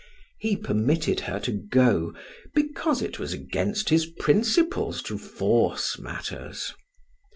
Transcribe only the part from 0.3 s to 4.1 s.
He permitted her to go, because it was against his